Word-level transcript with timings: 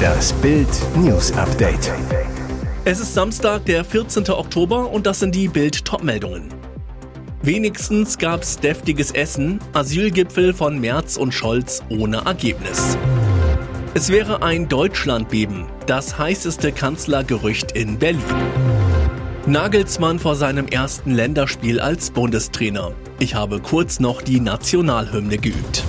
Das 0.00 0.32
Bild 0.34 0.68
News 0.96 1.32
Update. 1.32 1.92
Es 2.84 3.00
ist 3.00 3.14
Samstag, 3.14 3.64
der 3.66 3.84
14. 3.84 4.28
Oktober 4.30 4.90
und 4.90 5.06
das 5.06 5.20
sind 5.20 5.34
die 5.34 5.48
Bild 5.48 5.84
Topmeldungen. 5.84 6.48
Wenigstens 7.42 8.18
gab's 8.18 8.58
deftiges 8.58 9.12
Essen, 9.12 9.60
Asylgipfel 9.72 10.52
von 10.52 10.78
Merz 10.78 11.16
und 11.16 11.32
Scholz 11.32 11.82
ohne 11.88 12.24
Ergebnis. 12.26 12.96
Es 13.94 14.08
wäre 14.10 14.42
ein 14.42 14.68
Deutschlandbeben, 14.68 15.66
das 15.86 16.18
heißeste 16.18 16.72
Kanzlergerücht 16.72 17.72
in 17.72 17.98
Berlin. 17.98 18.22
Nagelsmann 19.46 20.18
vor 20.18 20.36
seinem 20.36 20.68
ersten 20.68 21.12
Länderspiel 21.12 21.80
als 21.80 22.10
Bundestrainer. 22.10 22.92
Ich 23.18 23.34
habe 23.34 23.60
kurz 23.60 23.98
noch 23.98 24.22
die 24.22 24.38
Nationalhymne 24.38 25.38
geübt. 25.38 25.82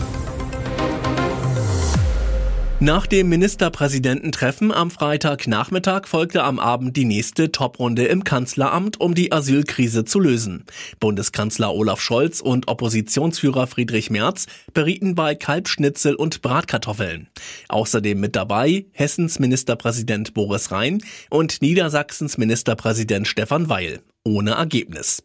Nach 2.83 3.05
dem 3.05 3.29
Ministerpräsidententreffen 3.29 4.71
am 4.71 4.89
Freitagnachmittag 4.89 6.07
folgte 6.07 6.41
am 6.41 6.57
Abend 6.57 6.97
die 6.97 7.05
nächste 7.05 7.51
Toprunde 7.51 8.05
im 8.05 8.23
Kanzleramt, 8.23 8.99
um 8.99 9.13
die 9.13 9.31
Asylkrise 9.31 10.03
zu 10.03 10.19
lösen. 10.19 10.65
Bundeskanzler 10.99 11.75
Olaf 11.75 12.01
Scholz 12.01 12.41
und 12.41 12.67
Oppositionsführer 12.67 13.67
Friedrich 13.67 14.09
Merz 14.09 14.47
berieten 14.73 15.13
bei 15.13 15.35
Kalbschnitzel 15.35 16.15
und 16.15 16.41
Bratkartoffeln. 16.41 17.27
Außerdem 17.69 18.19
mit 18.19 18.35
dabei 18.35 18.87
Hessens 18.93 19.37
Ministerpräsident 19.37 20.33
Boris 20.33 20.71
Rhein 20.71 21.03
und 21.29 21.61
Niedersachsens 21.61 22.39
Ministerpräsident 22.39 23.27
Stefan 23.27 23.69
Weil 23.69 24.01
ohne 24.23 24.51
Ergebnis. 24.51 25.23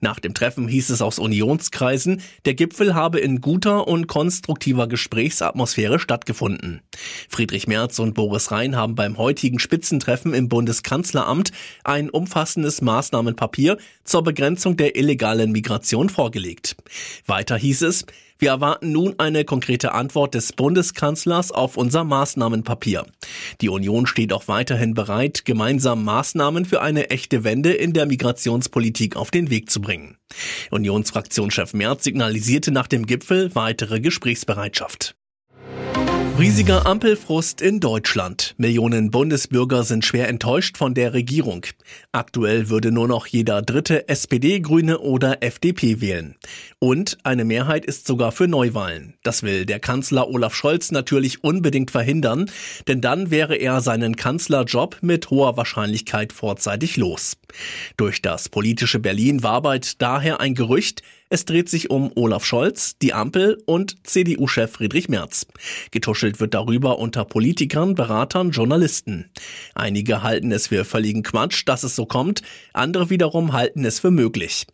Nach 0.00 0.20
dem 0.20 0.34
Treffen 0.34 0.68
hieß 0.68 0.90
es 0.90 1.02
aus 1.02 1.18
Unionskreisen, 1.18 2.22
der 2.44 2.54
Gipfel 2.54 2.94
habe 2.94 3.18
in 3.18 3.40
guter 3.40 3.88
und 3.88 4.06
konstruktiver 4.06 4.86
Gesprächsatmosphäre 4.86 5.98
stattgefunden. 5.98 6.80
Friedrich 7.28 7.66
Merz 7.66 7.98
und 7.98 8.14
Boris 8.14 8.50
Rhein 8.52 8.76
haben 8.76 8.94
beim 8.94 9.18
heutigen 9.18 9.58
Spitzentreffen 9.58 10.32
im 10.32 10.48
Bundeskanzleramt 10.48 11.50
ein 11.82 12.08
umfassendes 12.08 12.82
Maßnahmenpapier 12.82 13.78
zur 14.04 14.22
Begrenzung 14.22 14.76
der 14.76 14.96
illegalen 14.96 15.50
Migration 15.50 16.08
vorgelegt. 16.08 16.76
Weiter 17.26 17.56
hieß 17.56 17.82
es, 17.82 18.06
wir 18.38 18.50
erwarten 18.50 18.92
nun 18.92 19.14
eine 19.18 19.44
konkrete 19.44 19.92
Antwort 19.92 20.34
des 20.34 20.52
Bundeskanzlers 20.52 21.52
auf 21.52 21.76
unser 21.76 22.04
Maßnahmenpapier. 22.04 23.06
Die 23.60 23.68
Union 23.68 24.06
steht 24.06 24.32
auch 24.32 24.48
weiterhin 24.48 24.94
bereit, 24.94 25.44
gemeinsam 25.44 26.04
Maßnahmen 26.04 26.64
für 26.64 26.82
eine 26.82 27.10
echte 27.10 27.44
Wende 27.44 27.72
in 27.72 27.92
der 27.92 28.06
Migrationspolitik 28.06 29.16
auf 29.16 29.30
den 29.30 29.50
Weg 29.50 29.70
zu 29.70 29.80
bringen. 29.80 30.16
Unionsfraktionschef 30.70 31.72
Merz 31.72 32.04
signalisierte 32.04 32.70
nach 32.70 32.86
dem 32.86 33.06
Gipfel 33.06 33.54
weitere 33.54 34.00
Gesprächsbereitschaft. 34.00 35.16
Riesiger 36.38 36.84
Ampelfrust 36.84 37.62
in 37.62 37.80
Deutschland. 37.80 38.54
Millionen 38.58 39.10
Bundesbürger 39.10 39.84
sind 39.84 40.04
schwer 40.04 40.28
enttäuscht 40.28 40.76
von 40.76 40.92
der 40.92 41.14
Regierung. 41.14 41.64
Aktuell 42.12 42.68
würde 42.68 42.92
nur 42.92 43.08
noch 43.08 43.26
jeder 43.26 43.62
dritte 43.62 44.06
SPD, 44.10 44.60
Grüne 44.60 44.98
oder 44.98 45.42
FDP 45.42 46.02
wählen. 46.02 46.36
Und 46.78 47.16
eine 47.22 47.46
Mehrheit 47.46 47.86
ist 47.86 48.06
sogar 48.06 48.32
für 48.32 48.48
Neuwahlen. 48.48 49.14
Das 49.22 49.44
will 49.44 49.64
der 49.64 49.80
Kanzler 49.80 50.28
Olaf 50.28 50.54
Scholz 50.54 50.90
natürlich 50.90 51.42
unbedingt 51.42 51.90
verhindern, 51.90 52.50
denn 52.86 53.00
dann 53.00 53.30
wäre 53.30 53.56
er 53.56 53.80
seinen 53.80 54.14
Kanzlerjob 54.14 54.98
mit 55.00 55.30
hoher 55.30 55.56
Wahrscheinlichkeit 55.56 56.34
vorzeitig 56.34 56.98
los. 56.98 57.38
Durch 57.96 58.20
das 58.20 58.50
politische 58.50 58.98
Berlin 58.98 59.42
war 59.42 59.62
bald 59.62 60.02
daher 60.02 60.38
ein 60.38 60.54
Gerücht, 60.54 61.00
es 61.28 61.44
dreht 61.44 61.68
sich 61.68 61.90
um 61.90 62.12
Olaf 62.14 62.44
Scholz, 62.44 62.98
die 62.98 63.12
Ampel 63.12 63.58
und 63.66 64.06
CDU-Chef 64.06 64.70
Friedrich 64.70 65.08
Merz. 65.08 65.46
Getuschelt 65.90 66.40
wird 66.40 66.54
darüber 66.54 66.98
unter 66.98 67.24
Politikern, 67.24 67.94
Beratern, 67.94 68.50
Journalisten. 68.50 69.30
Einige 69.74 70.22
halten 70.22 70.52
es 70.52 70.68
für 70.68 70.84
völligen 70.84 71.22
Quatsch, 71.22 71.64
dass 71.66 71.82
es 71.82 71.96
so 71.96 72.06
kommt, 72.06 72.42
andere 72.72 73.10
wiederum 73.10 73.52
halten 73.52 73.84
es 73.84 74.00
für 74.00 74.10
möglich. 74.10 74.66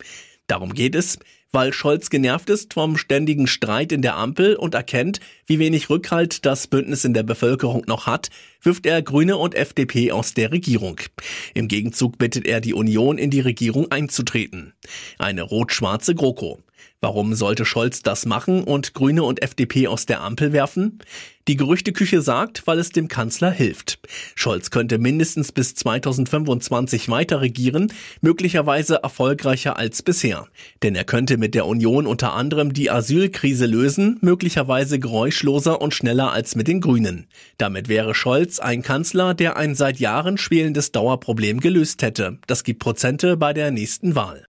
Darum 0.47 0.73
geht 0.73 0.95
es, 0.95 1.19
weil 1.53 1.71
Scholz 1.71 2.09
genervt 2.09 2.49
ist 2.49 2.73
vom 2.73 2.97
ständigen 2.97 3.47
Streit 3.47 3.91
in 3.91 4.01
der 4.01 4.17
Ampel 4.17 4.55
und 4.55 4.73
erkennt, 4.73 5.19
wie 5.45 5.59
wenig 5.59 5.89
Rückhalt 5.89 6.45
das 6.45 6.67
Bündnis 6.67 7.05
in 7.05 7.13
der 7.13 7.23
Bevölkerung 7.23 7.83
noch 7.87 8.07
hat, 8.07 8.29
wirft 8.61 8.85
er 8.87 9.01
Grüne 9.03 9.37
und 9.37 9.53
FDP 9.53 10.11
aus 10.11 10.33
der 10.33 10.51
Regierung. 10.51 10.99
Im 11.53 11.67
Gegenzug 11.67 12.17
bittet 12.17 12.47
er 12.47 12.59
die 12.59 12.73
Union 12.73 13.19
in 13.19 13.29
die 13.29 13.39
Regierung 13.39 13.91
einzutreten. 13.91 14.73
Eine 15.19 15.43
rot-schwarze 15.43 16.15
GroKo. 16.15 16.59
Warum 17.03 17.33
sollte 17.35 17.65
Scholz 17.65 18.01
das 18.01 18.25
machen 18.25 18.63
und 18.63 18.93
Grüne 18.93 19.23
und 19.23 19.41
FDP 19.41 19.87
aus 19.87 20.05
der 20.05 20.21
Ampel 20.21 20.53
werfen? 20.53 20.99
Die 21.49 21.57
Gerüchteküche 21.57 22.21
sagt, 22.21 22.65
weil 22.65 22.79
es 22.79 22.91
dem 22.93 23.09
Kanzler 23.09 23.51
hilft. 23.51 23.99
Scholz 24.35 24.71
könnte 24.71 24.97
mindestens 24.97 25.51
bis 25.51 25.75
2025 25.75 27.09
weiter 27.09 27.41
regieren, 27.41 27.91
möglicherweise 28.21 29.03
erfolgreicher 29.03 29.75
als 29.75 30.01
bisher. 30.01 30.47
Denn 30.81 30.95
er 30.95 31.03
könnte 31.03 31.35
mit 31.35 31.55
der 31.55 31.65
Union 31.65 32.07
unter 32.07 32.31
anderem 32.35 32.71
die 32.71 32.89
Asylkrise 32.89 33.65
lösen, 33.65 34.17
möglicherweise 34.21 34.97
geräuschloser 34.97 35.81
und 35.81 35.93
schneller 35.93 36.31
als 36.31 36.55
mit 36.55 36.69
den 36.69 36.79
Grünen. 36.79 37.27
Damit 37.57 37.89
wäre 37.89 38.15
Scholz 38.15 38.59
ein 38.59 38.81
Kanzler, 38.81 39.33
der 39.33 39.57
ein 39.57 39.75
seit 39.75 39.99
Jahren 39.99 40.37
schwelendes 40.37 40.93
Dauerproblem 40.93 41.59
gelöst 41.59 42.01
hätte. 42.01 42.39
Das 42.47 42.63
gibt 42.63 42.79
Prozente 42.79 43.35
bei 43.35 43.51
der 43.51 43.71
nächsten 43.71 44.15
Wahl. 44.15 44.45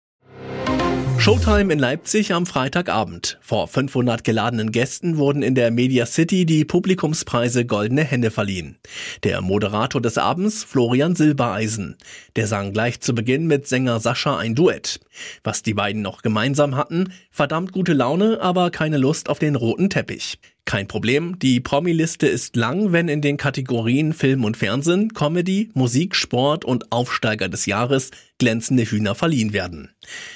Showtime 1.29 1.71
in 1.71 1.79
Leipzig 1.79 2.33
am 2.33 2.47
Freitagabend. 2.47 3.37
Vor 3.43 3.69
500 3.69 4.25
geladenen 4.25 4.73
Gästen 4.73 5.19
wurden 5.19 5.43
in 5.43 5.55
der 5.55 5.71
Media 5.71 6.07
City 6.07 6.47
die 6.47 6.65
Publikumspreise 6.65 7.67
Goldene 7.67 8.03
Hände 8.03 8.31
verliehen. 8.31 8.79
Der 9.25 9.43
Moderator 9.43 10.01
des 10.01 10.17
Abends, 10.17 10.65
Florian 10.65 11.17
Silbereisen. 11.17 11.99
Der 12.37 12.47
sang 12.47 12.73
gleich 12.73 13.01
zu 13.01 13.15
Beginn 13.15 13.47
mit 13.47 13.69
Sänger 13.69 14.01
Sascha 14.01 14.39
ein 14.39 14.55
Duett. 14.55 15.01
Was 15.45 15.63
die 15.63 15.75
beiden 15.75 16.01
noch 16.01 16.23
gemeinsam 16.23 16.77
hatten, 16.77 17.13
verdammt 17.31 17.73
gute 17.73 17.93
Laune, 17.93 18.41
aber 18.41 18.71
keine 18.71 18.97
Lust 18.97 19.29
auf 19.29 19.39
den 19.39 19.55
roten 19.55 19.91
Teppich. 19.91 20.39
Kein 20.69 20.87
Problem, 20.87 21.39
die 21.39 21.61
Promi-Liste 21.61 22.27
ist 22.27 22.55
lang, 22.55 22.93
wenn 22.93 23.09
in 23.09 23.23
den 23.23 23.39
Kategorien 23.39 24.13
Film 24.13 24.45
und 24.45 24.55
Fernsehen, 24.55 25.15
Comedy, 25.15 25.71
Musik, 25.73 26.15
Sport 26.15 26.67
und 26.67 26.93
Aufsteiger 26.93 27.49
des 27.49 27.65
Jahres 27.65 28.11
glänzende 28.37 28.85
Hühner 28.85 29.15
verliehen 29.15 29.55
werden. 29.55 29.89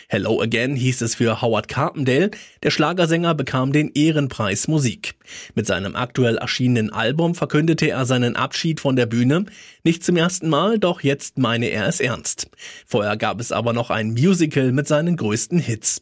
Hello 0.08 0.40
Again 0.40 0.74
hieß 0.74 1.02
es 1.02 1.16
für 1.16 1.42
Howard 1.42 1.68
Carpendale, 1.68 2.30
der 2.62 2.70
Schlagersänger 2.70 3.34
bekam 3.34 3.74
den 3.74 3.90
Ehrenpreis 3.92 4.68
Musik. 4.68 5.16
Mit 5.54 5.66
seinem 5.66 5.96
aktuell 5.96 6.38
erschienenen 6.38 6.90
Album 6.90 7.34
verkündete 7.34 7.90
er 7.90 8.06
seinen 8.06 8.34
Abschied 8.34 8.80
von 8.80 8.96
der 8.96 9.04
Bühne, 9.04 9.44
nicht 9.84 10.02
zum 10.02 10.16
ersten 10.16 10.48
Mal, 10.48 10.78
doch 10.78 11.02
jetzt 11.02 11.36
meine 11.36 11.66
er 11.66 11.86
es 11.86 12.00
ernst. 12.00 12.48
Vorher 12.86 13.18
gab 13.18 13.38
es 13.38 13.52
aber 13.52 13.74
noch 13.74 13.90
ein 13.90 14.12
Musical 14.12 14.72
mit 14.72 14.88
seinen 14.88 15.16
größten 15.16 15.58
Hits. 15.58 16.00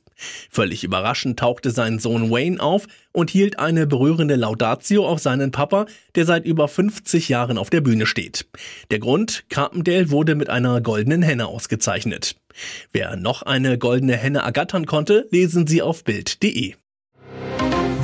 Völlig 0.50 0.84
überraschend 0.84 1.38
tauchte 1.38 1.70
sein 1.70 1.98
Sohn 1.98 2.30
Wayne 2.30 2.60
auf 2.60 2.86
und 3.12 3.30
hielt 3.30 3.58
eine 3.58 3.86
berührende 3.86 4.36
Laudatio 4.36 5.06
auf 5.06 5.20
seinen 5.20 5.50
Papa, 5.50 5.86
der 6.14 6.24
seit 6.26 6.44
über 6.44 6.68
50 6.68 7.28
Jahren 7.28 7.58
auf 7.58 7.70
der 7.70 7.80
Bühne 7.80 8.06
steht. 8.06 8.46
Der 8.90 8.98
Grund, 8.98 9.44
Carpendale 9.48 10.10
wurde 10.10 10.34
mit 10.34 10.50
einer 10.50 10.80
goldenen 10.80 11.22
Henne 11.22 11.46
ausgezeichnet. 11.46 12.36
Wer 12.92 13.16
noch 13.16 13.42
eine 13.42 13.78
goldene 13.78 14.16
Henne 14.16 14.40
ergattern 14.40 14.86
konnte, 14.86 15.26
lesen 15.30 15.66
Sie 15.66 15.82
auf 15.82 16.04
Bild.de. 16.04 16.74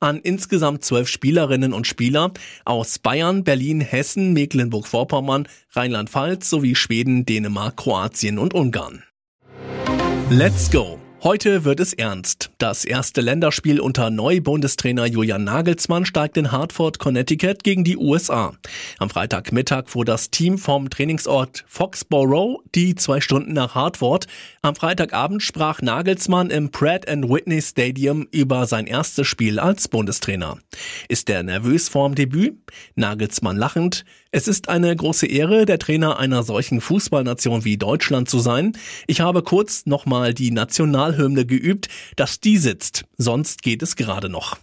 an 0.00 0.20
insgesamt 0.20 0.84
zwölf 0.84 1.08
Spielerinnen 1.08 1.72
und 1.72 1.86
Spieler 1.86 2.32
aus 2.64 2.98
Bayern, 2.98 3.44
Berlin, 3.44 3.80
Hessen, 3.80 4.32
Mecklenburg-Vorpommern, 4.32 5.46
Rheinland-Pfalz 5.72 6.50
sowie 6.50 6.74
Schweden, 6.74 7.24
Dänemark, 7.26 7.76
Kroatien 7.76 8.38
und 8.38 8.54
Ungarn. 8.54 9.04
Let's 10.30 10.70
go! 10.70 10.99
Heute 11.22 11.66
wird 11.66 11.80
es 11.80 11.92
ernst. 11.92 12.50
Das 12.56 12.86
erste 12.86 13.20
Länderspiel 13.20 13.78
unter 13.78 14.08
Neu-Bundestrainer 14.08 15.04
Julian 15.04 15.44
Nagelsmann 15.44 16.06
steigt 16.06 16.38
in 16.38 16.50
Hartford, 16.50 16.98
Connecticut 16.98 17.62
gegen 17.62 17.84
die 17.84 17.98
USA. 17.98 18.54
Am 18.98 19.10
Freitagmittag 19.10 19.90
fuhr 19.90 20.06
das 20.06 20.30
Team 20.30 20.56
vom 20.56 20.88
Trainingsort 20.88 21.64
Foxborough 21.68 22.62
die 22.74 22.94
zwei 22.94 23.20
Stunden 23.20 23.52
nach 23.52 23.74
Hartford. 23.74 24.28
Am 24.62 24.74
Freitagabend 24.74 25.42
sprach 25.42 25.82
Nagelsmann 25.82 26.48
im 26.48 26.70
Pratt 26.70 27.04
Whitney 27.06 27.60
Stadium 27.60 28.26
über 28.32 28.64
sein 28.64 28.86
erstes 28.86 29.26
Spiel 29.26 29.58
als 29.58 29.88
Bundestrainer. 29.88 30.56
Ist 31.10 31.28
er 31.28 31.42
nervös 31.42 31.90
vorm 31.90 32.14
Debüt? 32.14 32.56
Nagelsmann 32.94 33.58
lachend. 33.58 34.06
Es 34.32 34.46
ist 34.46 34.68
eine 34.68 34.94
große 34.94 35.26
Ehre, 35.26 35.66
der 35.66 35.80
Trainer 35.80 36.20
einer 36.20 36.44
solchen 36.44 36.80
Fußballnation 36.80 37.64
wie 37.64 37.76
Deutschland 37.76 38.30
zu 38.30 38.38
sein. 38.38 38.74
Ich 39.08 39.20
habe 39.20 39.42
kurz 39.42 39.86
nochmal 39.86 40.34
die 40.34 40.52
Nationalhymne 40.52 41.44
geübt, 41.46 41.88
dass 42.14 42.38
die 42.38 42.56
sitzt. 42.56 43.06
Sonst 43.18 43.62
geht 43.62 43.82
es 43.82 43.96
gerade 43.96 44.28
noch. 44.28 44.56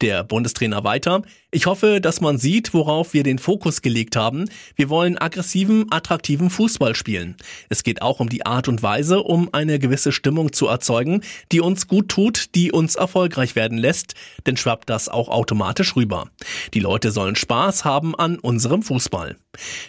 Der 0.00 0.24
Bundestrainer 0.24 0.82
weiter. 0.82 1.22
Ich 1.52 1.66
hoffe, 1.66 2.00
dass 2.00 2.20
man 2.20 2.38
sieht, 2.38 2.72
worauf 2.72 3.12
wir 3.12 3.24
den 3.24 3.38
Fokus 3.40 3.82
gelegt 3.82 4.14
haben. 4.14 4.48
Wir 4.76 4.88
wollen 4.88 5.18
aggressiven, 5.18 5.86
attraktiven 5.90 6.48
Fußball 6.48 6.94
spielen. 6.94 7.36
Es 7.68 7.82
geht 7.82 8.02
auch 8.02 8.20
um 8.20 8.28
die 8.28 8.46
Art 8.46 8.68
und 8.68 8.84
Weise, 8.84 9.20
um 9.22 9.52
eine 9.52 9.80
gewisse 9.80 10.12
Stimmung 10.12 10.52
zu 10.52 10.68
erzeugen, 10.68 11.22
die 11.50 11.60
uns 11.60 11.88
gut 11.88 12.08
tut, 12.08 12.54
die 12.54 12.70
uns 12.70 12.94
erfolgreich 12.94 13.56
werden 13.56 13.78
lässt, 13.78 14.14
denn 14.46 14.56
schwappt 14.56 14.88
das 14.88 15.08
auch 15.08 15.28
automatisch 15.28 15.96
rüber. 15.96 16.30
Die 16.72 16.80
Leute 16.80 17.10
sollen 17.10 17.34
Spaß 17.34 17.84
haben 17.84 18.14
an 18.14 18.38
unserem 18.38 18.82
Fußball. 18.82 19.36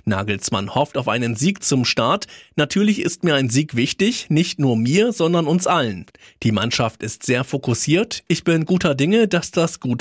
Nagelsmann 0.06 0.74
hofft 0.74 0.98
auf 0.98 1.08
einen 1.08 1.36
Sieg 1.36 1.64
zum 1.64 1.86
Start. 1.86 2.26
Natürlich 2.56 3.00
ist 3.00 3.24
mir 3.24 3.36
ein 3.36 3.50
Sieg 3.52 3.76
wichtig, 3.76 4.30
nicht 4.30 4.60
nur 4.60 4.76
mir, 4.76 5.14
sondern 5.14 5.46
uns 5.46 5.68
allen. 5.68 6.08
Die 6.42 6.52
Mannschaft 6.52 7.04
ist 7.04 7.24
sehr 7.24 7.44
fokussiert. 7.44 8.24
Ich 8.28 8.44
bin 8.44 8.66
guter 8.66 8.96
Dinge, 8.96 9.28
dass 9.28 9.52
das 9.52 9.80
gut 9.80 10.01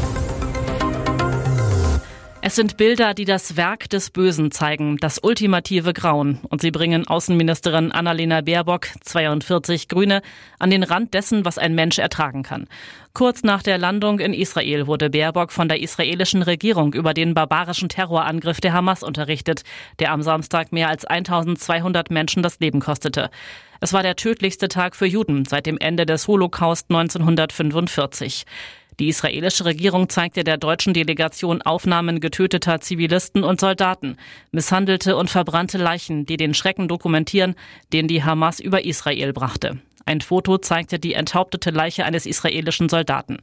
Es 2.51 2.57
sind 2.57 2.75
Bilder, 2.75 3.13
die 3.13 3.23
das 3.23 3.55
Werk 3.55 3.89
des 3.89 4.09
Bösen 4.09 4.51
zeigen, 4.51 4.97
das 4.97 5.23
ultimative 5.23 5.93
Grauen. 5.93 6.41
Und 6.49 6.59
sie 6.59 6.71
bringen 6.71 7.07
Außenministerin 7.07 7.93
Annalena 7.93 8.41
Baerbock, 8.41 8.87
42 8.99 9.87
Grüne, 9.87 10.21
an 10.59 10.69
den 10.69 10.83
Rand 10.83 11.13
dessen, 11.13 11.45
was 11.45 11.57
ein 11.57 11.75
Mensch 11.75 11.97
ertragen 11.97 12.43
kann. 12.43 12.67
Kurz 13.13 13.43
nach 13.43 13.63
der 13.63 13.77
Landung 13.77 14.19
in 14.19 14.33
Israel 14.33 14.85
wurde 14.85 15.09
Baerbock 15.09 15.53
von 15.53 15.69
der 15.69 15.79
israelischen 15.79 16.41
Regierung 16.41 16.93
über 16.93 17.13
den 17.13 17.33
barbarischen 17.33 17.87
Terrorangriff 17.87 18.59
der 18.59 18.73
Hamas 18.73 19.01
unterrichtet, 19.01 19.63
der 19.99 20.11
am 20.11 20.21
Samstag 20.21 20.73
mehr 20.73 20.89
als 20.89 21.05
1200 21.05 22.11
Menschen 22.11 22.43
das 22.43 22.59
Leben 22.59 22.81
kostete. 22.81 23.29
Es 23.79 23.93
war 23.93 24.03
der 24.03 24.17
tödlichste 24.17 24.67
Tag 24.67 24.97
für 24.97 25.07
Juden 25.07 25.45
seit 25.45 25.65
dem 25.65 25.77
Ende 25.77 26.05
des 26.05 26.27
Holocaust 26.27 26.87
1945. 26.89 28.45
Die 28.99 29.07
israelische 29.07 29.65
Regierung 29.65 30.09
zeigte 30.09 30.43
der 30.43 30.57
deutschen 30.57 30.93
Delegation 30.93 31.61
Aufnahmen 31.61 32.19
getöteter 32.19 32.81
Zivilisten 32.81 33.43
und 33.43 33.59
Soldaten, 33.59 34.17
misshandelte 34.51 35.15
und 35.15 35.29
verbrannte 35.29 35.77
Leichen, 35.77 36.25
die 36.25 36.37
den 36.37 36.53
Schrecken 36.53 36.87
dokumentieren, 36.87 37.55
den 37.93 38.07
die 38.07 38.23
Hamas 38.23 38.59
über 38.59 38.85
Israel 38.85 39.33
brachte. 39.33 39.79
Ein 40.05 40.21
Foto 40.21 40.57
zeigte 40.57 40.99
die 40.99 41.13
enthauptete 41.13 41.69
Leiche 41.69 42.05
eines 42.05 42.25
israelischen 42.25 42.89
Soldaten. 42.89 43.37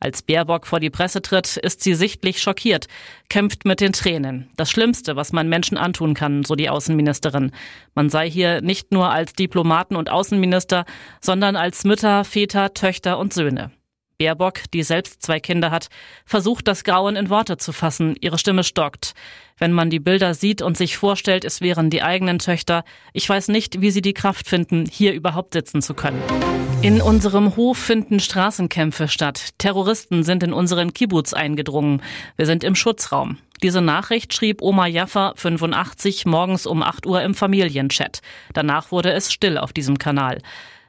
Als 0.00 0.22
Baerbock 0.22 0.66
vor 0.66 0.80
die 0.80 0.90
Presse 0.90 1.22
tritt, 1.22 1.56
ist 1.56 1.82
sie 1.82 1.94
sichtlich 1.94 2.42
schockiert, 2.42 2.88
kämpft 3.30 3.64
mit 3.64 3.80
den 3.80 3.92
Tränen. 3.92 4.50
Das 4.56 4.70
Schlimmste, 4.70 5.16
was 5.16 5.32
man 5.32 5.48
Menschen 5.48 5.78
antun 5.78 6.12
kann, 6.14 6.44
so 6.44 6.56
die 6.56 6.68
Außenministerin. 6.68 7.52
Man 7.94 8.10
sei 8.10 8.28
hier 8.28 8.60
nicht 8.60 8.92
nur 8.92 9.10
als 9.10 9.32
Diplomaten 9.32 9.96
und 9.96 10.10
Außenminister, 10.10 10.84
sondern 11.20 11.56
als 11.56 11.84
Mütter, 11.84 12.24
Väter, 12.24 12.74
Töchter 12.74 13.18
und 13.18 13.32
Söhne. 13.32 13.70
Baerbock, 14.18 14.70
die 14.72 14.82
selbst 14.82 15.22
zwei 15.22 15.40
Kinder 15.40 15.70
hat, 15.70 15.88
versucht 16.24 16.68
das 16.68 16.84
Grauen 16.84 17.16
in 17.16 17.30
Worte 17.30 17.56
zu 17.56 17.72
fassen. 17.72 18.16
Ihre 18.20 18.38
Stimme 18.38 18.64
stockt. 18.64 19.14
Wenn 19.58 19.72
man 19.72 19.90
die 19.90 20.00
Bilder 20.00 20.34
sieht 20.34 20.62
und 20.62 20.76
sich 20.76 20.96
vorstellt, 20.96 21.44
es 21.44 21.60
wären 21.60 21.90
die 21.90 22.02
eigenen 22.02 22.38
Töchter, 22.38 22.84
ich 23.12 23.28
weiß 23.28 23.48
nicht, 23.48 23.80
wie 23.80 23.90
sie 23.90 24.02
die 24.02 24.14
Kraft 24.14 24.48
finden, 24.48 24.86
hier 24.90 25.12
überhaupt 25.12 25.54
sitzen 25.54 25.82
zu 25.82 25.94
können. 25.94 26.22
In 26.82 27.00
unserem 27.00 27.56
Hof 27.56 27.78
finden 27.78 28.20
Straßenkämpfe 28.20 29.08
statt. 29.08 29.50
Terroristen 29.58 30.22
sind 30.22 30.42
in 30.42 30.52
unseren 30.52 30.92
Kibbutz 30.92 31.32
eingedrungen. 31.32 32.02
Wir 32.36 32.46
sind 32.46 32.62
im 32.62 32.74
Schutzraum. 32.74 33.38
Diese 33.62 33.80
Nachricht 33.80 34.34
schrieb 34.34 34.60
Oma 34.60 34.86
Jaffa 34.86 35.32
85 35.36 36.26
morgens 36.26 36.66
um 36.66 36.82
8 36.82 37.06
Uhr 37.06 37.22
im 37.22 37.34
Familienchat. 37.34 38.20
Danach 38.52 38.90
wurde 38.90 39.12
es 39.12 39.32
still 39.32 39.56
auf 39.56 39.72
diesem 39.72 39.96
Kanal. 39.96 40.42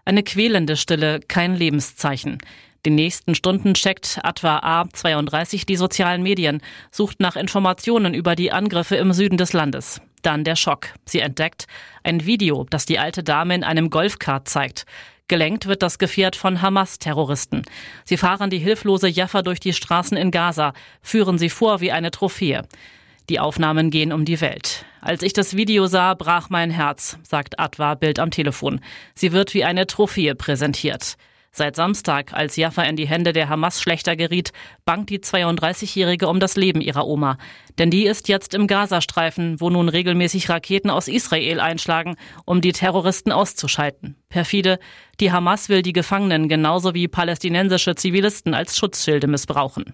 Eine 0.03 0.23
quälende 0.23 0.75
Stille, 0.75 1.21
kein 1.21 1.55
Lebenszeichen. 1.55 2.39
Den 2.85 2.93
nächsten 2.93 3.33
Stunden 3.33 3.73
checkt 3.73 4.19
Atwa 4.21 4.59
A32 4.59 5.65
die 5.65 5.75
sozialen 5.75 6.21
Medien, 6.21 6.61
sucht 6.91 7.19
nach 7.19 7.35
Informationen 7.35 8.13
über 8.13 8.35
die 8.35 8.51
Angriffe 8.51 8.95
im 8.95 9.11
Süden 9.11 9.37
des 9.37 9.53
Landes. 9.53 10.01
Dann 10.21 10.43
der 10.43 10.55
Schock. 10.55 10.89
Sie 11.03 11.19
entdeckt 11.19 11.65
ein 12.03 12.27
Video, 12.27 12.67
das 12.69 12.85
die 12.85 12.99
alte 12.99 13.23
Dame 13.23 13.55
in 13.55 13.63
einem 13.63 13.89
Golfkart 13.89 14.47
zeigt. 14.47 14.85
Gelenkt 15.27 15.65
wird 15.65 15.81
das 15.81 15.97
Gefährt 15.97 16.35
von 16.35 16.61
Hamas-Terroristen. 16.61 17.63
Sie 18.03 18.17
fahren 18.17 18.51
die 18.51 18.59
hilflose 18.59 19.07
Jaffa 19.07 19.41
durch 19.41 19.59
die 19.59 19.73
Straßen 19.73 20.15
in 20.15 20.29
Gaza, 20.29 20.73
führen 21.01 21.39
sie 21.39 21.49
vor 21.49 21.81
wie 21.81 21.91
eine 21.91 22.11
Trophäe. 22.11 22.67
Die 23.29 23.39
Aufnahmen 23.39 23.89
gehen 23.89 24.13
um 24.13 24.25
die 24.25 24.41
Welt. 24.41 24.85
Als 25.01 25.23
ich 25.23 25.33
das 25.33 25.55
Video 25.55 25.87
sah, 25.87 26.13
brach 26.13 26.51
mein 26.51 26.69
Herz, 26.69 27.17
sagt 27.23 27.59
Atwa 27.59 27.95
Bild 27.95 28.19
am 28.19 28.29
Telefon. 28.29 28.81
Sie 29.15 29.31
wird 29.31 29.55
wie 29.55 29.63
eine 29.63 29.87
Trophäe 29.87 30.35
präsentiert. 30.35 31.17
Seit 31.57 31.77
Samstag, 31.77 32.33
als 32.33 32.57
Jaffa 32.57 32.83
in 32.83 32.97
die 32.97 33.07
Hände 33.07 33.31
der 33.31 33.47
Hamas 33.47 33.81
schlechter 33.81 34.17
geriet, 34.17 34.51
bangt 34.83 35.09
die 35.09 35.19
32-Jährige 35.19 36.27
um 36.27 36.41
das 36.41 36.57
Leben 36.57 36.81
ihrer 36.81 37.07
Oma. 37.07 37.37
Denn 37.77 37.89
die 37.89 38.05
ist 38.07 38.27
jetzt 38.27 38.53
im 38.53 38.67
Gazastreifen, 38.67 39.61
wo 39.61 39.69
nun 39.69 39.87
regelmäßig 39.87 40.49
Raketen 40.49 40.89
aus 40.89 41.07
Israel 41.07 41.61
einschlagen, 41.61 42.17
um 42.43 42.59
die 42.59 42.73
Terroristen 42.73 43.31
auszuschalten. 43.31 44.17
Perfide, 44.27 44.79
die 45.21 45.31
Hamas 45.31 45.69
will 45.69 45.81
die 45.81 45.93
Gefangenen 45.93 46.49
genauso 46.49 46.93
wie 46.93 47.07
palästinensische 47.07 47.95
Zivilisten 47.95 48.53
als 48.53 48.77
Schutzschilde 48.77 49.27
missbrauchen. 49.27 49.93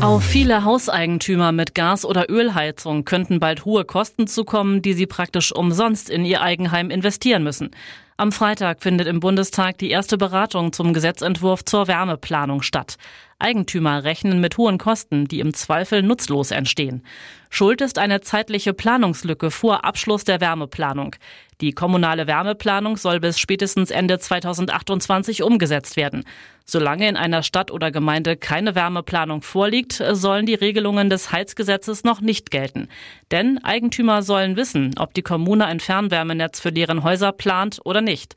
Auf 0.00 0.22
viele 0.22 0.62
Hauseigentümer 0.62 1.50
mit 1.50 1.74
Gas- 1.74 2.04
oder 2.04 2.30
Ölheizung 2.30 3.04
könnten 3.04 3.40
bald 3.40 3.64
hohe 3.64 3.84
Kosten 3.84 4.28
zukommen, 4.28 4.82
die 4.82 4.92
sie 4.92 5.06
praktisch 5.06 5.50
umsonst 5.50 6.08
in 6.08 6.24
ihr 6.24 6.42
Eigenheim 6.42 6.90
investieren 6.90 7.42
müssen. 7.42 7.72
Am 8.20 8.32
Freitag 8.32 8.82
findet 8.82 9.06
im 9.06 9.20
Bundestag 9.20 9.78
die 9.78 9.90
erste 9.90 10.18
Beratung 10.18 10.72
zum 10.72 10.92
Gesetzentwurf 10.92 11.64
zur 11.64 11.86
Wärmeplanung 11.86 12.62
statt. 12.62 12.96
Eigentümer 13.38 14.02
rechnen 14.02 14.40
mit 14.40 14.58
hohen 14.58 14.78
Kosten, 14.78 15.28
die 15.28 15.38
im 15.38 15.54
Zweifel 15.54 16.02
nutzlos 16.02 16.50
entstehen. 16.50 17.04
Schuld 17.50 17.80
ist 17.80 17.98
eine 17.98 18.20
zeitliche 18.20 18.74
Planungslücke 18.74 19.52
vor 19.52 19.84
Abschluss 19.84 20.24
der 20.24 20.40
Wärmeplanung. 20.40 21.14
Die 21.60 21.72
kommunale 21.72 22.26
Wärmeplanung 22.26 22.96
soll 22.96 23.20
bis 23.20 23.38
spätestens 23.38 23.90
Ende 23.90 24.18
2028 24.18 25.42
umgesetzt 25.44 25.96
werden. 25.96 26.24
Solange 26.64 27.08
in 27.08 27.16
einer 27.16 27.42
Stadt 27.42 27.70
oder 27.70 27.90
Gemeinde 27.90 28.36
keine 28.36 28.74
Wärmeplanung 28.74 29.42
vorliegt, 29.42 30.02
sollen 30.12 30.44
die 30.44 30.54
Regelungen 30.54 31.08
des 31.08 31.32
Heizgesetzes 31.32 32.04
noch 32.04 32.20
nicht 32.20 32.50
gelten. 32.50 32.88
Denn 33.30 33.58
Eigentümer 33.64 34.22
sollen 34.22 34.56
wissen, 34.56 34.94
ob 34.98 35.14
die 35.14 35.22
Kommune 35.22 35.64
ein 35.64 35.80
Fernwärmenetz 35.80 36.60
für 36.60 36.72
deren 36.72 37.04
Häuser 37.04 37.32
plant 37.32 37.80
oder 37.84 38.02
nicht. 38.08 38.34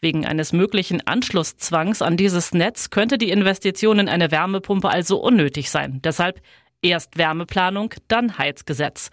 Wegen 0.00 0.24
eines 0.24 0.52
möglichen 0.52 1.06
Anschlusszwangs 1.06 2.00
an 2.00 2.16
dieses 2.16 2.52
Netz 2.52 2.88
könnte 2.90 3.18
die 3.18 3.30
Investition 3.30 3.98
in 3.98 4.08
eine 4.08 4.30
Wärmepumpe 4.30 4.88
also 4.88 5.18
unnötig 5.18 5.70
sein. 5.70 6.00
Deshalb 6.02 6.40
erst 6.80 7.18
Wärmeplanung, 7.18 7.92
dann 8.08 8.38
Heizgesetz. 8.38 9.10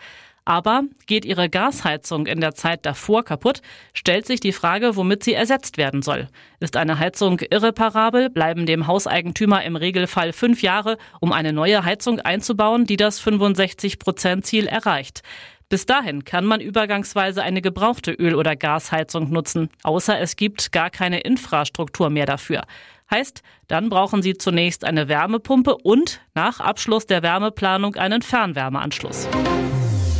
Aber 0.48 0.84
geht 1.08 1.26
Ihre 1.26 1.50
Gasheizung 1.50 2.26
in 2.26 2.40
der 2.40 2.56
Zeit 2.56 2.86
davor 2.86 3.26
kaputt, 3.26 3.62
stellt 3.94 4.26
sich 4.26 4.40
die 4.40 4.54
Frage, 4.54 4.96
womit 4.96 5.22
sie 5.22 5.34
ersetzt 5.34 5.78
werden 5.78 6.02
soll. 6.02 6.30
Ist 6.62 6.78
eine 6.78 7.00
Heizung 7.00 7.42
irreparabel, 7.42 8.30
bleiben 8.30 8.66
dem 8.66 8.88
Hauseigentümer 8.88 9.66
im 9.66 9.76
Regelfall 9.76 10.32
fünf 10.32 10.62
Jahre, 10.62 10.98
um 11.20 11.34
eine 11.34 11.52
neue 11.52 11.84
Heizung 11.84 12.22
einzubauen, 12.22 12.86
die 12.86 12.96
das 12.96 13.22
65-Prozent-Ziel 13.22 14.68
erreicht. 14.68 15.22
Bis 15.68 15.86
dahin 15.86 16.24
kann 16.24 16.46
man 16.46 16.62
übergangsweise 16.62 17.44
eine 17.44 17.62
gebrauchte 17.62 18.14
Öl- 18.14 18.36
oder 18.36 18.56
Gasheizung 18.56 19.30
nutzen, 19.30 19.68
außer 19.84 20.18
es 20.18 20.38
gibt 20.38 20.72
gar 20.72 20.90
keine 20.90 21.20
Infrastruktur 21.20 22.10
mehr 22.10 22.26
dafür. 22.26 22.64
Heißt, 23.12 23.42
dann 23.68 23.90
brauchen 23.90 24.22
Sie 24.22 24.38
zunächst 24.38 24.86
eine 24.86 25.10
Wärmepumpe 25.10 25.76
und 25.76 26.22
nach 26.36 26.62
Abschluss 26.62 27.06
der 27.06 27.22
Wärmeplanung 27.22 27.96
einen 27.96 28.22
Fernwärmeanschluss. 28.22 29.28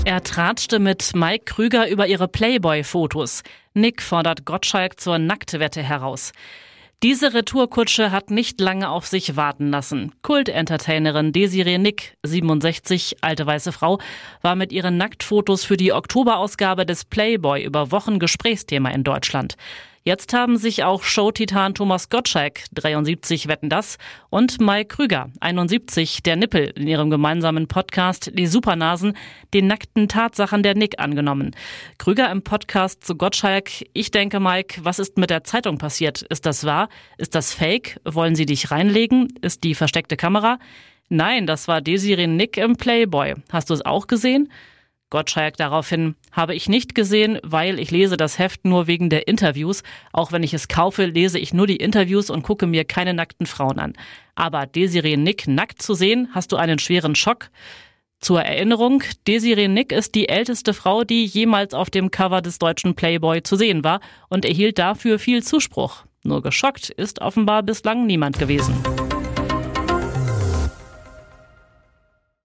Er 0.08 0.24
tratschte 0.24 0.80
mit 0.80 1.18
Mike 1.18 1.44
Krüger 1.44 1.90
über 1.90 2.08
ihre 2.08 2.30
Playboy-Fotos. 2.30 3.44
Nick 3.74 4.02
fordert 4.02 4.46
Gottschalk 4.46 5.02
zur 5.02 5.18
Nacktwette 5.18 5.84
heraus. 5.84 6.32
Diese 7.04 7.34
Retourkutsche 7.34 8.10
hat 8.10 8.32
nicht 8.32 8.62
lange 8.62 8.90
auf 8.90 9.06
sich 9.06 9.36
warten 9.36 9.70
lassen. 9.70 10.16
Kult-Entertainerin 10.22 11.34
Desiree 11.34 11.78
Nick, 11.78 12.16
67, 12.24 13.18
alte 13.20 13.46
weiße 13.46 13.74
Frau, 13.74 14.00
war 14.42 14.56
mit 14.56 14.72
ihren 14.72 14.96
Nacktfotos 14.96 15.66
für 15.66 15.76
die 15.76 15.92
Oktoberausgabe 15.92 16.86
des 16.86 17.04
Playboy 17.04 17.62
über 17.62 17.92
Wochen 17.92 18.18
Gesprächsthema 18.18 18.92
in 18.92 19.04
Deutschland. 19.04 19.58
Jetzt 20.08 20.32
haben 20.32 20.56
sich 20.56 20.86
auch 20.86 21.04
Showtitan 21.04 21.76
Thomas 21.76 22.08
Gottschalk, 22.08 22.62
73 22.74 23.50
Wetten 23.50 23.68
das, 23.68 23.98
und 24.30 24.62
Mai 24.62 24.86
Krüger, 24.86 25.30
71, 25.42 26.24
der 26.24 26.38
Nippel, 26.38 26.72
in 26.78 26.88
ihrem 26.88 27.10
gemeinsamen 27.10 27.68
Podcast 27.68 28.32
Die 28.34 28.48
Supernasen, 28.48 29.18
den 29.54 29.68
nackten 29.68 30.08
Tatsachen 30.08 30.64
der 30.64 30.76
Nick 30.76 31.00
angenommen. 31.00 31.54
Krüger 31.98 32.32
im 32.32 32.42
Podcast 32.42 33.04
zu 33.04 33.18
Gottschalk, 33.18 33.70
ich 33.92 34.10
denke, 34.10 34.40
Mike, 34.40 34.80
was 34.86 35.00
ist 35.00 35.18
mit 35.18 35.30
der 35.30 35.44
Zeitung 35.44 35.78
passiert? 35.78 36.22
Ist 36.22 36.46
das 36.46 36.64
wahr? 36.64 36.88
Ist 37.18 37.36
das 37.36 37.54
fake? 37.54 38.00
Wollen 38.06 38.36
sie 38.36 38.46
dich 38.46 38.72
reinlegen? 38.72 39.34
Ist 39.42 39.66
die 39.66 39.76
versteckte 39.76 40.16
Kamera? 40.16 40.58
Nein, 41.10 41.46
das 41.46 41.68
war 41.68 41.82
Desiree 41.82 42.28
Nick 42.28 42.56
im 42.56 42.78
Playboy. 42.78 43.34
Hast 43.52 43.70
du 43.70 43.74
es 43.74 43.86
auch 43.86 44.08
gesehen? 44.08 44.48
Gottschalk 45.10 45.56
daraufhin, 45.58 46.16
habe 46.32 46.54
ich 46.54 46.68
nicht 46.68 46.94
gesehen, 46.94 47.40
weil 47.44 47.80
ich 47.80 47.92
lese 47.92 48.18
das 48.18 48.38
Heft 48.40 48.66
nur 48.66 48.88
wegen 48.88 49.10
der 49.10 49.28
Interviews. 49.28 49.84
Auch 50.12 50.32
wenn 50.32 50.44
ich 50.44 50.54
es 50.54 50.68
kaufe, 50.68 51.06
lese 51.06 51.40
ich 51.40 51.54
nur 51.54 51.66
die 51.66 51.78
Interviews 51.78 52.30
und 52.30 52.44
gucke 52.44 52.68
mir 52.68 52.84
keine 52.84 53.14
nackten 53.14 53.46
Frauen 53.46 53.80
an. 53.80 53.94
Aber 54.36 54.66
Desiree 54.66 55.18
Nick 55.18 55.48
nackt 55.48 55.82
zu 55.82 55.94
sehen, 55.94 56.30
hast 56.34 56.52
du 56.52 56.58
einen 56.58 56.80
schweren 56.80 57.16
Schock? 57.16 57.50
Zur 58.20 58.42
Erinnerung, 58.42 59.04
Desiree 59.28 59.68
Nick 59.68 59.92
ist 59.92 60.16
die 60.16 60.28
älteste 60.28 60.74
Frau, 60.74 61.04
die 61.04 61.26
jemals 61.26 61.74
auf 61.74 61.90
dem 61.90 62.12
Cover 62.12 62.42
des 62.42 62.60
deutschen 62.60 62.96
Playboy 62.96 63.44
zu 63.44 63.56
sehen 63.56 63.84
war 63.84 64.02
und 64.28 64.44
erhielt 64.44 64.80
dafür 64.80 65.20
viel 65.20 65.44
Zuspruch. 65.44 66.04
Nur 66.24 66.42
geschockt 66.42 66.90
ist 66.90 67.22
offenbar 67.22 67.64
bislang 67.64 68.06
niemand 68.06 68.40
gewesen. 68.40 68.76